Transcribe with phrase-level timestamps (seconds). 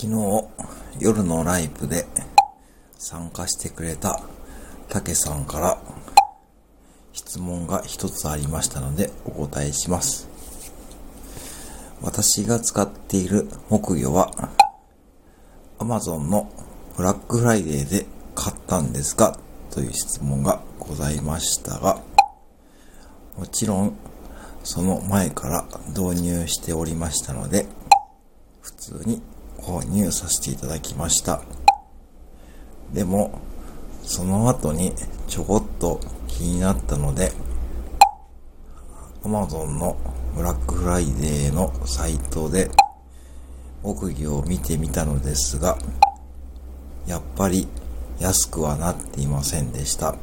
[0.00, 0.44] 昨日
[1.00, 2.06] 夜のライブで
[2.98, 4.22] 参加してくれた
[4.88, 5.82] たけさんから
[7.12, 10.28] 質問が一つありましたのでお答えします。
[12.00, 14.30] 私が使っている木魚は
[15.80, 16.48] Amazon の
[16.96, 18.06] ブラックフライデーで
[18.36, 19.36] 買ったんですか
[19.72, 22.00] という質問がございましたが、
[23.36, 23.96] もちろん
[24.62, 27.66] その前から導入しておりましたので、
[28.60, 29.20] 普通に
[29.68, 31.42] 購入させていただきました。
[32.94, 33.38] でも、
[34.02, 34.94] その後に
[35.26, 37.32] ちょこっと気になったので、
[39.22, 39.98] Amazon の
[40.34, 42.70] ブラックフライデーのサイトで
[43.82, 45.76] 木魚を見てみたのですが、
[47.06, 47.68] やっぱり
[48.18, 50.16] 安くはなっていませんでした。